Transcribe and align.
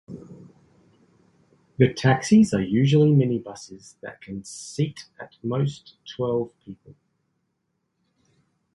The 1.77 1.93
taxis 1.93 2.55
are 2.55 2.59
usually 2.63 3.11
minibuses 3.11 3.99
that 4.01 4.19
can 4.19 4.43
seat 4.43 5.05
at 5.19 5.35
most 5.43 5.93
twelve 6.15 6.51
people. 6.65 6.95